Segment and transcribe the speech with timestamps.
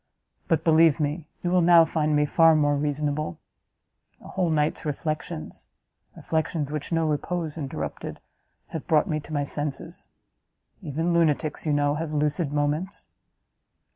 [0.47, 3.37] But, believe me, you will now find me far more reasonable;
[4.19, 5.67] a whole night's reflections
[6.17, 8.19] reflections which no repose interrupted!
[8.69, 10.07] have brought me to my senses.
[10.81, 13.09] Even lunatics, you know, have lucid moments!"